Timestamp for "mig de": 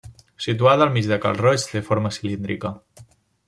0.95-1.19